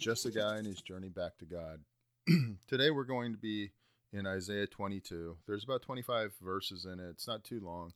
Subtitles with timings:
[0.00, 1.80] Just a Guy and His Journey Back to God.
[2.66, 3.72] Today we're going to be
[4.14, 5.36] in Isaiah 22.
[5.46, 7.10] There's about 25 verses in it.
[7.10, 7.92] It's not too long.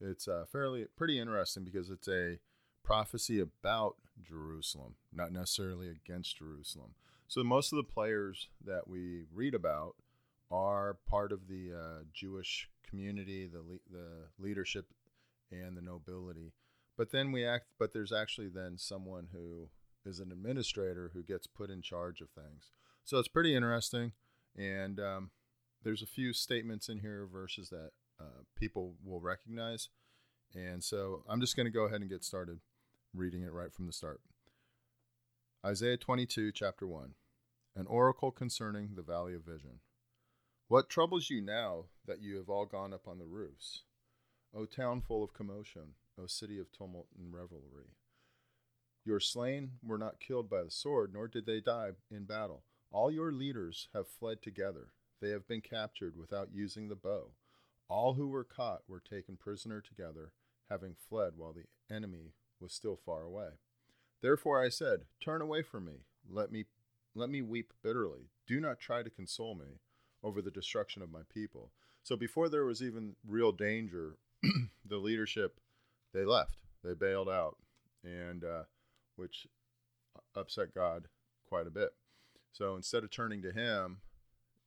[0.00, 2.40] It's uh, fairly pretty interesting because it's a
[2.82, 6.96] prophecy about Jerusalem, not necessarily against Jerusalem.
[7.28, 9.94] So most of the players that we read about
[10.50, 14.08] are part of the uh, Jewish community, the le- the
[14.40, 14.86] leadership,
[15.52, 16.52] and the nobility.
[16.96, 17.66] But then we act.
[17.78, 19.68] But there's actually then someone who
[20.06, 22.70] is an administrator who gets put in charge of things.
[23.04, 24.12] So it's pretty interesting,
[24.56, 25.30] and um,
[25.82, 27.90] there's a few statements in here, verses that
[28.20, 29.88] uh, people will recognize.
[30.54, 32.60] And so I'm just going to go ahead and get started
[33.12, 34.20] reading it right from the start.
[35.64, 37.14] Isaiah 22, chapter 1
[37.76, 39.80] An oracle concerning the valley of vision.
[40.68, 43.82] What troubles you now that you have all gone up on the roofs?
[44.54, 47.90] O town full of commotion, O city of tumult and revelry.
[49.04, 52.62] Your slain were not killed by the sword, nor did they die in battle.
[52.90, 54.88] All your leaders have fled together.
[55.20, 57.32] They have been captured without using the bow.
[57.88, 60.32] All who were caught were taken prisoner together,
[60.70, 63.50] having fled while the enemy was still far away.
[64.22, 66.64] Therefore I said, Turn away from me, let me
[67.14, 68.30] let me weep bitterly.
[68.46, 69.80] Do not try to console me
[70.22, 71.70] over the destruction of my people.
[72.02, 74.16] So before there was even real danger,
[74.84, 75.60] the leadership
[76.12, 76.56] they left.
[76.82, 77.56] They bailed out,
[78.02, 78.64] and uh,
[79.16, 79.46] which
[80.16, 81.08] uh, upset God
[81.46, 81.90] quite a bit.
[82.52, 83.98] So instead of turning to Him,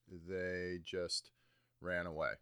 [0.10, 1.32] they just
[1.82, 2.34] ran away.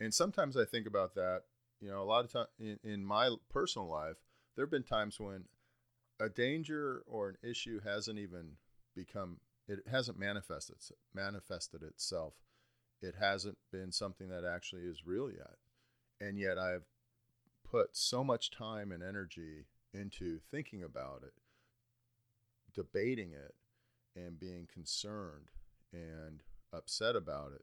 [0.00, 1.42] And sometimes I think about that.
[1.80, 4.16] You know, a lot of time in, in my personal life,
[4.54, 5.44] there have been times when
[6.18, 8.52] a danger or an issue hasn't even
[8.94, 10.76] become it hasn't manifested
[11.14, 12.34] manifested itself.
[13.02, 15.56] It hasn't been something that actually is real yet.
[16.20, 16.86] And yet I've
[17.68, 21.34] put so much time and energy into thinking about it,
[22.74, 23.54] debating it,
[24.14, 25.50] and being concerned
[25.92, 26.42] and
[26.72, 27.62] upset about it.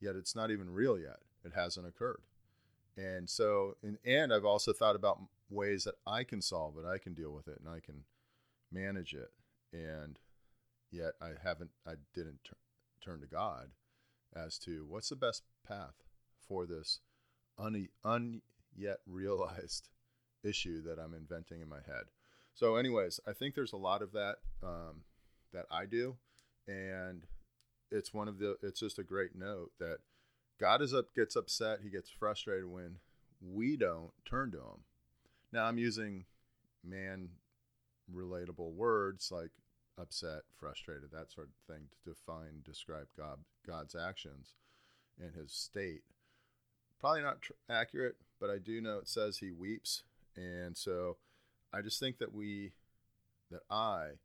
[0.00, 1.18] Yet it's not even real yet.
[1.44, 2.22] It hasn't occurred.
[2.96, 6.98] And so, and, and I've also thought about ways that I can solve it, I
[6.98, 8.04] can deal with it, and I can
[8.70, 9.30] manage it.
[9.72, 10.18] And
[10.90, 12.52] yet I haven't, I didn't t-
[13.02, 13.68] turn to God
[14.34, 16.02] as to what's the best path
[16.46, 17.00] for this
[17.58, 18.42] un, un
[18.74, 19.88] yet realized
[20.44, 22.04] issue that I'm inventing in my head.
[22.54, 25.02] So, anyways, I think there's a lot of that um,
[25.52, 26.16] that I do,
[26.66, 27.22] and
[27.90, 28.56] it's one of the.
[28.62, 29.98] It's just a great note that
[30.60, 32.96] God is up, gets upset, he gets frustrated when
[33.40, 34.84] we don't turn to him.
[35.52, 36.26] Now, I'm using
[36.84, 37.30] man
[38.14, 39.50] relatable words like
[39.98, 44.54] upset, frustrated, that sort of thing to define, describe God, God's actions
[45.20, 46.02] and his state.
[47.00, 50.02] Probably not tr- accurate, but I do know it says he weeps
[50.36, 51.16] and so
[51.72, 52.72] I just think that we,
[53.50, 54.18] that I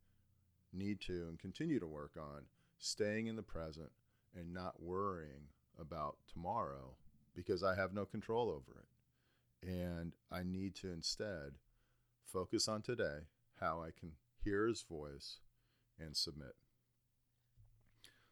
[0.73, 2.43] need to and continue to work on
[2.79, 3.91] staying in the present
[4.35, 6.95] and not worrying about tomorrow
[7.35, 9.67] because I have no control over it.
[9.67, 11.53] And I need to instead
[12.25, 13.27] focus on today,
[13.59, 14.11] how I can
[14.43, 15.39] hear his voice
[15.99, 16.55] and submit.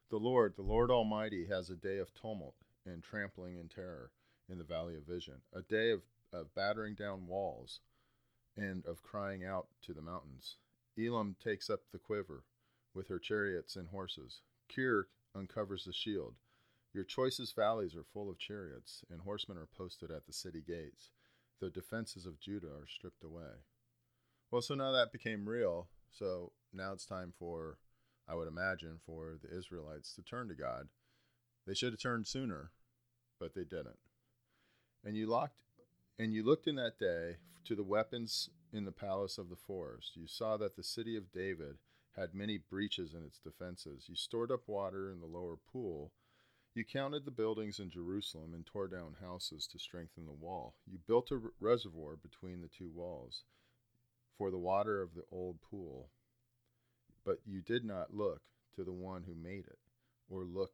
[0.10, 2.56] The Lord, the Lord Almighty, has a day of tumult
[2.86, 4.12] and trampling and terror
[4.48, 6.02] in the valley of vision, a day of
[6.36, 7.80] of battering down walls
[8.58, 10.58] and of crying out to the mountains.
[10.98, 12.44] Elam takes up the quiver
[12.94, 14.42] with her chariots and horses.
[14.74, 16.36] Kir uncovers the shield.
[16.94, 21.12] Your choicest valleys are full of chariots, and horsemen are posted at the city gates.
[21.60, 23.64] The defenses of Judah are stripped away.
[24.50, 25.90] Well, so now that became real.
[26.10, 27.80] So now it's time for,
[28.30, 30.88] I would imagine, for the Israelites to turn to God.
[31.68, 32.72] They should have turned sooner,
[33.40, 34.00] but they didn't.
[35.04, 35.60] And you locked
[36.18, 40.12] and you looked in that day to the weapons in the palace of the forest.
[40.16, 41.78] You saw that the city of David
[42.16, 44.06] had many breaches in its defenses.
[44.08, 46.12] You stored up water in the lower pool.
[46.74, 50.76] You counted the buildings in Jerusalem and tore down houses to strengthen the wall.
[50.86, 53.44] You built a reservoir between the two walls
[54.38, 56.10] for the water of the old pool.
[57.26, 58.42] But you did not look
[58.76, 59.80] to the one who made it,
[60.30, 60.74] or look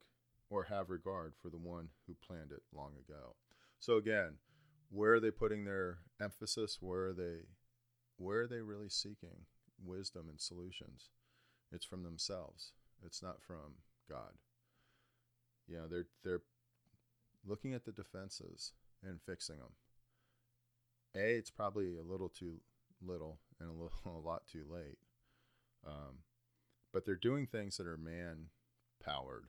[0.50, 3.34] or have regard for the one who planned it long ago.
[3.78, 4.34] So again,
[4.92, 6.78] where are they putting their emphasis?
[6.80, 7.46] Where are they
[8.18, 9.46] where are they really seeking
[9.82, 11.08] wisdom and solutions?
[11.72, 12.72] It's from themselves.
[13.04, 14.32] It's not from God.
[15.66, 16.42] You know, they're they're
[17.44, 18.72] looking at the defenses
[19.02, 19.72] and fixing them.
[21.16, 22.60] A, it's probably a little too
[23.00, 24.98] little and a little a lot too late.
[25.86, 26.18] Um,
[26.92, 28.48] but they're doing things that are man
[29.02, 29.46] powered.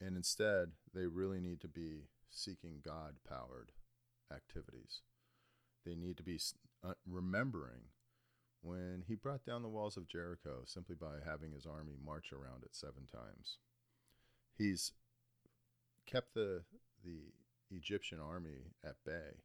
[0.00, 3.72] And instead, they really need to be seeking God powered
[4.34, 5.02] activities.
[5.84, 6.40] They need to be
[6.84, 7.92] uh, remembering
[8.60, 12.64] when he brought down the walls of Jericho simply by having his army march around
[12.64, 13.58] it seven times.
[14.56, 14.92] He's
[16.06, 16.62] kept the
[17.04, 17.32] the
[17.70, 19.42] Egyptian army at bay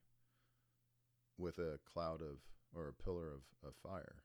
[1.37, 2.39] with a cloud of
[2.75, 4.23] or a pillar of, of fire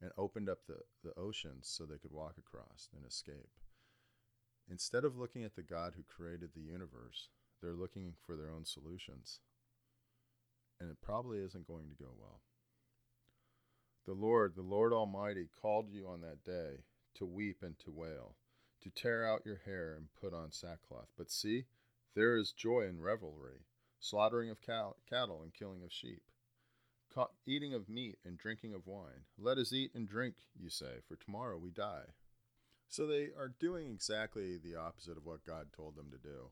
[0.00, 3.50] and opened up the, the oceans so they could walk across and escape.
[4.70, 7.28] Instead of looking at the God who created the universe,
[7.62, 9.40] they're looking for their own solutions.
[10.80, 12.40] And it probably isn't going to go well.
[14.06, 16.84] The Lord, the Lord Almighty, called you on that day
[17.14, 18.36] to weep and to wail,
[18.82, 21.08] to tear out your hair and put on sackcloth.
[21.16, 21.64] But see,
[22.14, 23.64] there is joy and revelry,
[23.98, 24.96] slaughtering of cattle
[25.42, 26.22] and killing of sheep,
[27.46, 29.24] eating of meat and drinking of wine.
[29.38, 32.12] Let us eat and drink, you say, for tomorrow we die.
[32.88, 36.50] So they are doing exactly the opposite of what God told them to do.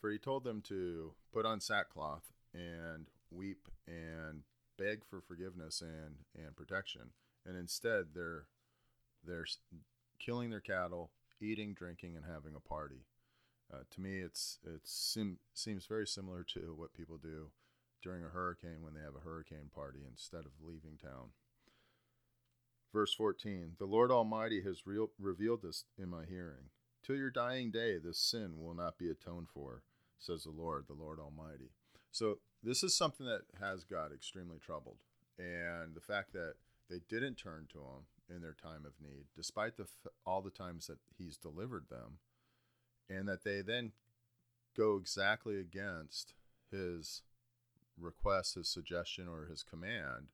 [0.00, 4.42] For he told them to put on sackcloth and weep and
[4.78, 7.10] beg for forgiveness and, and protection.
[7.46, 8.46] And instead they're
[9.24, 9.46] they're
[10.18, 11.10] killing their cattle,
[11.40, 13.04] eating, drinking, and having a party.
[13.72, 17.50] Uh, to me, it's it sim- seems very similar to what people do
[18.02, 21.30] during a hurricane when they have a hurricane party instead of leaving town.
[22.92, 26.70] Verse 14 The Lord Almighty has re- revealed this in my hearing.
[27.02, 29.82] Till your dying day, this sin will not be atoned for,
[30.18, 31.70] says the Lord, the Lord Almighty.
[32.10, 34.98] So, this is something that has God extremely troubled.
[35.38, 36.54] And the fact that
[36.88, 39.86] they didn't turn to Him in their time of need, despite the,
[40.26, 42.18] all the times that He's delivered them,
[43.08, 43.92] and that they then
[44.76, 46.34] go exactly against
[46.70, 47.22] His
[47.98, 50.28] request, His suggestion, or His command,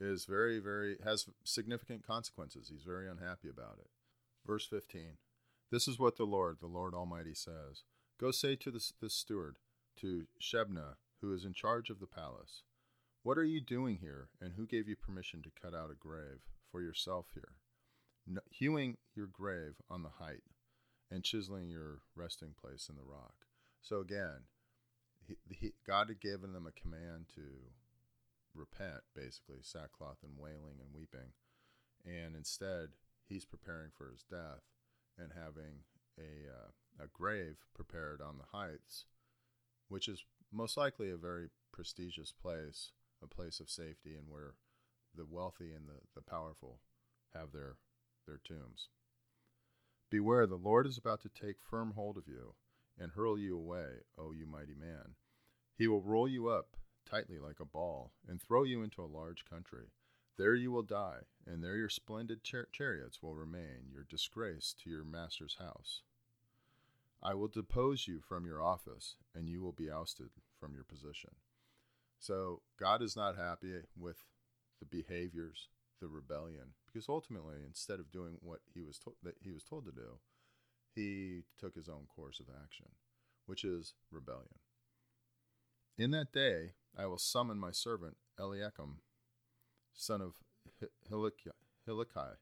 [0.00, 2.68] is very, very, has significant consequences.
[2.70, 3.90] He's very unhappy about it.
[4.46, 5.16] Verse 15
[5.70, 7.84] This is what the Lord, the Lord Almighty says
[8.20, 9.56] Go say to this, this steward,
[10.00, 12.62] to Shebna, who is in charge of the palace,
[13.22, 16.40] What are you doing here, and who gave you permission to cut out a grave
[16.70, 17.56] for yourself here?
[18.26, 20.44] No, hewing your grave on the height
[21.10, 23.46] and chiseling your resting place in the rock.
[23.80, 24.46] So again,
[25.26, 27.42] he, he, God had given them a command to
[28.54, 31.32] repent, basically, sackcloth and wailing and weeping.
[32.04, 32.90] And instead,
[33.28, 34.62] he's preparing for his death
[35.18, 35.84] and having
[36.18, 39.04] a, uh, a grave prepared on the heights,
[39.88, 42.92] which is most likely a very prestigious place,
[43.22, 44.54] a place of safety, and where
[45.14, 46.80] the wealthy and the, the powerful
[47.34, 47.76] have their,
[48.26, 48.88] their tombs.
[50.10, 52.54] Beware, the Lord is about to take firm hold of you
[52.98, 55.14] and hurl you away, O you mighty man.
[55.76, 56.76] He will roll you up
[57.08, 59.86] tightly like a ball, and throw you into a large country.
[60.36, 64.90] There you will die, and there your splendid char- chariots will remain, your disgrace to
[64.90, 66.02] your master's house.
[67.22, 71.30] I will depose you from your office, and you will be ousted from your position.
[72.18, 74.24] So God is not happy with
[74.78, 75.68] the behaviors,
[76.00, 79.84] the rebellion, because ultimately, instead of doing what he was to- that he was told
[79.86, 80.20] to do,
[80.94, 82.94] he took his own course of action,
[83.46, 84.60] which is rebellion.
[85.96, 89.02] In that day, I will summon my servant Eliakim,
[89.92, 90.38] son of
[91.08, 92.38] Hilkiah.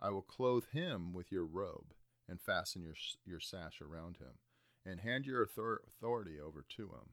[0.00, 1.94] I will clothe him with your robe
[2.28, 2.94] and fasten your,
[3.24, 4.38] your sash around him
[4.84, 7.10] and hand your authority over to him.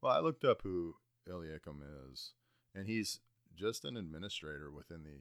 [0.00, 0.96] Well, I looked up who
[1.28, 2.32] Eliakim is,
[2.74, 3.20] and he's
[3.54, 5.20] just an administrator within the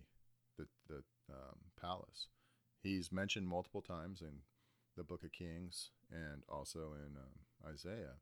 [0.57, 2.27] the, the um, palace.
[2.81, 4.41] He's mentioned multiple times in
[4.97, 8.17] the Book of Kings and also in um, Isaiah.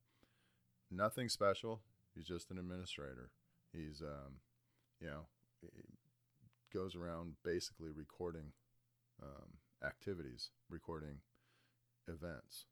[0.92, 1.82] Nothing special.
[2.16, 3.32] He's just an administrator.
[3.74, 4.36] He's, um,
[5.00, 5.28] you know,
[6.74, 8.52] goes around basically recording
[9.22, 11.20] um, activities, recording
[12.08, 12.66] events.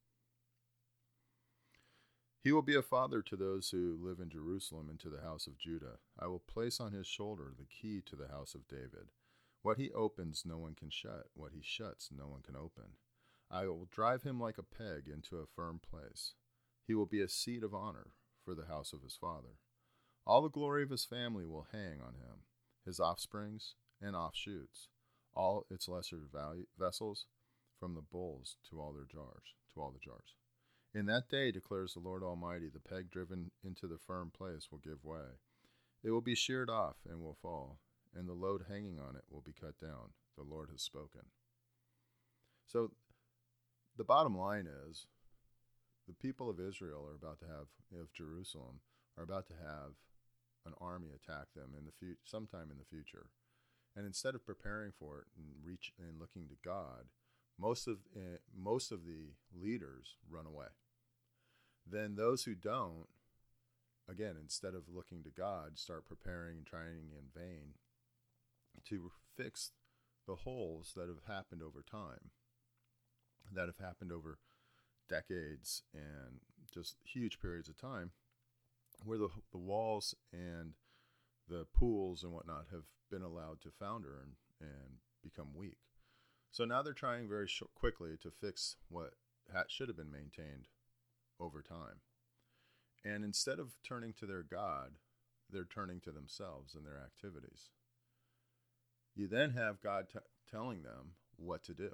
[2.44, 5.48] He will be a father to those who live in Jerusalem and to the house
[5.48, 6.00] of Judah.
[6.18, 9.10] I will place on his shoulder the key to the house of David.
[9.64, 11.26] What he opens, no one can shut.
[11.34, 12.94] What he shuts, no one can open.
[13.52, 16.34] I will drive him like a peg into a firm place.
[16.86, 18.12] He will be a seat of honor
[18.46, 19.60] for the house of his father.
[20.26, 22.44] All the glory of his family will hang on him,
[22.86, 24.90] his offsprings and offshoots,
[25.38, 27.28] all its lesser value, vessels,
[27.80, 30.34] from the bowls to all their jars, to all the jars.
[30.96, 34.80] In that day, declares the Lord Almighty, the peg driven into the firm place will
[34.80, 35.38] give way.
[36.04, 37.78] It will be sheared off and will fall,
[38.16, 40.14] and the load hanging on it will be cut down.
[40.36, 41.22] The Lord has spoken.
[42.66, 42.92] So,
[43.96, 45.06] the bottom line is
[46.08, 47.68] the people of Israel are about to have,
[48.00, 48.80] of Jerusalem,
[49.18, 49.94] are about to have
[50.66, 53.28] an army attack them in the future, sometime in the future.
[53.98, 57.06] And instead of preparing for it and reach and looking to God,
[57.60, 60.68] most of uh, most of the leaders run away.
[61.90, 63.08] Then those who don't,
[64.08, 67.74] again, instead of looking to God, start preparing and trying in vain
[68.86, 69.72] to fix
[70.28, 72.30] the holes that have happened over time,
[73.52, 74.38] that have happened over
[75.10, 78.12] decades and just huge periods of time,
[79.04, 80.74] where the, the walls and
[81.48, 85.78] the pools and whatnot have been allowed to founder and, and become weak.
[86.52, 89.12] So now they're trying very sh- quickly to fix what
[89.54, 90.68] ha- should have been maintained
[91.40, 92.02] over time.
[93.06, 94.94] And instead of turning to their God,
[95.50, 97.70] they're turning to themselves and their activities.
[99.16, 101.92] You then have God t- telling them what to do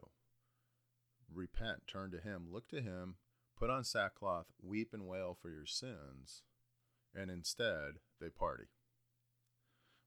[1.34, 3.16] repent, turn to Him, look to Him,
[3.58, 6.44] put on sackcloth, weep and wail for your sins,
[7.16, 8.66] and instead they party.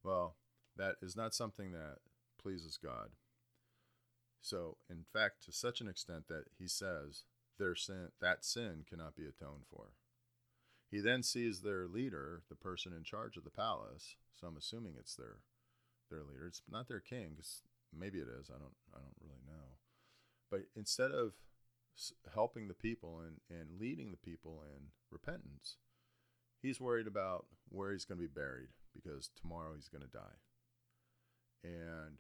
[0.06, 0.36] Well,
[0.76, 1.96] that is not something that
[2.40, 3.10] pleases God.
[4.40, 7.24] So, in fact, to such an extent that he says
[7.58, 9.94] their sin, that sin cannot be atoned for.
[10.88, 14.14] He then sees their leader, the person in charge of the palace.
[14.40, 15.38] So I'm assuming it's their
[16.08, 16.46] their leader.
[16.46, 17.32] It's not their king.
[17.36, 18.48] Cause maybe it is.
[18.48, 18.76] I don't.
[18.94, 19.78] I don't really know.
[20.52, 21.32] But instead of
[22.32, 25.78] helping the people and, and leading the people in repentance,
[26.62, 28.68] he's worried about where he's going to be buried
[29.02, 30.40] because tomorrow he's going to die.
[31.64, 32.18] And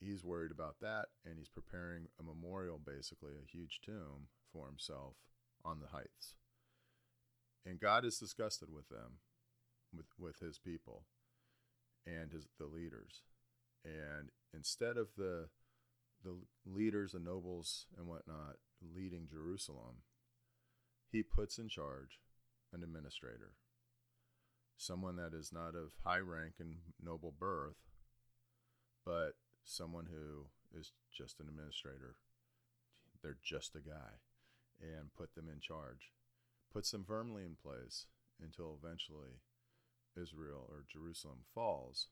[0.00, 5.14] he's worried about that and he's preparing a memorial, basically, a huge tomb for himself
[5.64, 6.34] on the heights.
[7.66, 9.18] And God is disgusted with them,
[9.94, 11.04] with, with his people
[12.06, 13.22] and his the leaders.
[13.84, 15.48] And instead of the
[16.22, 19.96] the leaders, the nobles and whatnot leading Jerusalem,
[21.12, 22.18] he puts in charge
[22.72, 23.52] an administrator,
[24.76, 27.76] someone that is not of high rank and noble birth,
[29.04, 29.32] but
[29.64, 30.46] someone who
[30.78, 32.16] is just an administrator.
[33.22, 34.20] They're just a guy,
[34.80, 36.12] and put them in charge,
[36.72, 38.06] puts them firmly in place
[38.42, 39.40] until eventually
[40.20, 42.08] Israel or Jerusalem falls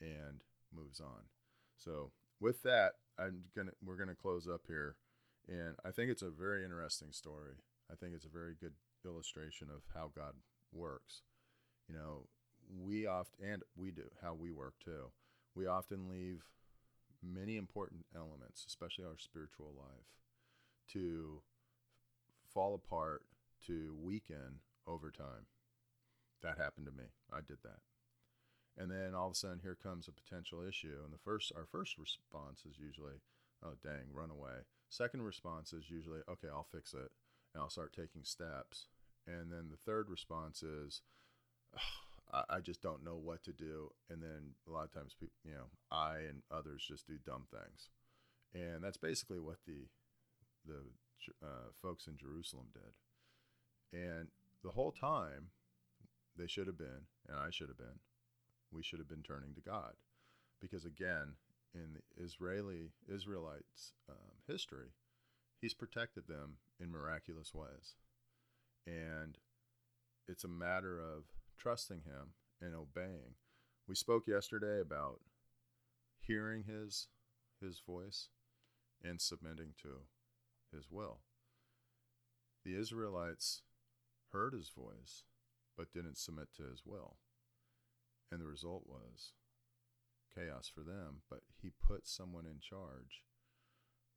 [0.00, 0.40] and
[0.74, 1.28] moves on.
[1.76, 4.96] So with that, I'm gonna we're gonna close up here,
[5.48, 7.54] and I think it's a very interesting story.
[7.90, 8.74] I think it's a very good
[9.04, 10.34] illustration of how God
[10.72, 11.22] works.
[11.90, 12.26] You know,
[12.84, 15.10] we often and we do how we work too.
[15.56, 16.44] We often leave
[17.22, 20.06] many important elements, especially our spiritual life,
[20.92, 21.42] to
[22.54, 23.22] fall apart,
[23.66, 25.46] to weaken over time.
[26.42, 27.08] That happened to me.
[27.32, 27.80] I did that
[28.78, 31.66] and then all of a sudden here comes a potential issue and the first our
[31.70, 33.20] first response is usually
[33.64, 37.10] oh dang run away second response is usually okay i'll fix it
[37.52, 38.86] and i'll start taking steps
[39.26, 41.02] and then the third response is
[42.48, 43.90] I, just don't know what to do.
[44.08, 47.46] And then a lot of times people you know i and others just do dumb
[47.50, 47.88] things.
[48.54, 49.88] And that's basically what the
[50.66, 50.82] the
[51.42, 53.98] uh, folks in jerusalem did.
[53.98, 54.28] And
[54.62, 55.48] the whole time
[56.36, 57.98] they should have been and i should have been
[58.72, 59.94] we should have been turning to God.
[60.60, 61.34] Because again,
[61.74, 64.88] in the Israeli Israelites' um, history,
[65.60, 67.94] He's protected them in miraculous ways,
[68.86, 69.36] and
[70.26, 71.24] it's a matter of
[71.60, 73.34] trusting Him and obeying.
[73.86, 75.20] We spoke yesterday about
[76.18, 77.08] hearing His
[77.60, 78.28] His voice
[79.02, 80.06] and submitting to
[80.74, 81.20] His will.
[82.64, 83.62] The Israelites
[84.32, 85.24] heard His voice,
[85.76, 87.16] but didn't submit to His will.
[88.30, 89.32] And the result was
[90.34, 93.24] chaos for them, but he put someone in charge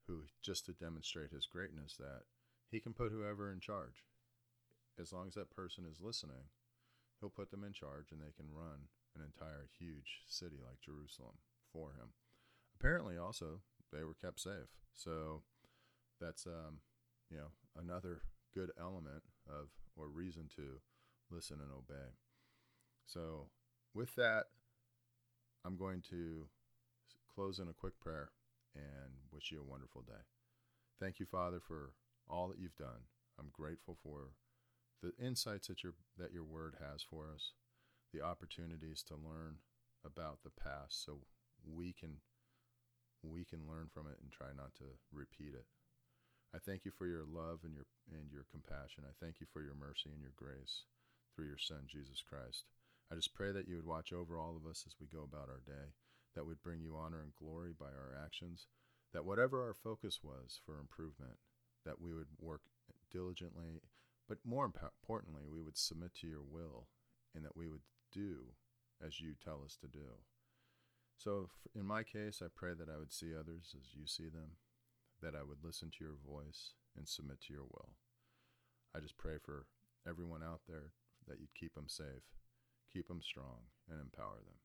[0.08, 2.24] who, just to demonstrate his greatness, that
[2.70, 4.04] he can put whoever in charge.
[5.00, 6.50] As long as that person is listening,
[7.24, 11.40] he'll put them in charge and they can run an entire huge city like Jerusalem
[11.72, 12.12] for him.
[12.78, 13.62] Apparently, also,
[13.94, 14.68] they were kept safe.
[14.94, 15.42] So
[16.20, 16.80] that's, um,
[17.32, 20.82] you know, another good element of or reason to
[21.32, 22.12] listen and obey.
[23.06, 23.48] So
[23.94, 24.48] with that,
[25.64, 26.48] I'm going to
[27.34, 28.32] close in a quick prayer
[28.76, 30.28] and wish you a wonderful day.
[31.00, 31.94] Thank you, Father, for
[32.30, 33.08] all that you've done.
[33.40, 34.32] I'm grateful for
[35.04, 37.52] the insights that your that your word has for us,
[38.14, 39.60] the opportunities to learn
[40.06, 41.20] about the past so
[41.68, 42.24] we can
[43.22, 45.68] we can learn from it and try not to repeat it.
[46.56, 49.04] I thank you for your love and your and your compassion.
[49.04, 50.88] I thank you for your mercy and your grace
[51.36, 52.64] through your son Jesus Christ.
[53.12, 55.50] I just pray that you would watch over all of us as we go about
[55.50, 55.92] our day,
[56.36, 58.68] that would bring you honor and glory by our actions,
[59.14, 61.38] that whatever our focus was for improvement,
[61.86, 62.62] that we would work
[63.12, 63.82] diligently,
[64.28, 66.88] but more importantly, we would submit to your will
[67.36, 68.54] and that we would do
[69.06, 70.22] as you tell us to do.
[71.18, 74.58] So, in my case, I pray that I would see others as you see them,
[75.22, 77.90] that I would listen to your voice and submit to your will.
[78.96, 79.68] I just pray for
[80.08, 80.92] everyone out there
[81.28, 82.34] that you'd keep them safe
[82.94, 84.62] keep them strong, and empower them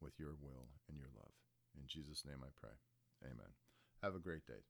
[0.00, 1.32] with your will and your love.
[1.74, 2.76] In Jesus' name I pray.
[3.24, 3.56] Amen.
[4.02, 4.60] Have a great day.